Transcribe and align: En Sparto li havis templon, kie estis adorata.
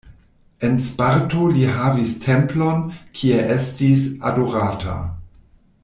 En 0.67 0.77
Sparto 0.85 1.43
li 1.57 1.67
havis 1.81 2.13
templon, 2.23 2.81
kie 3.21 3.45
estis 3.59 4.07
adorata. 4.31 4.99